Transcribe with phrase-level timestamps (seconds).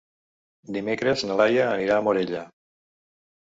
[0.77, 2.43] Dimecres na Laia anirà a Morella.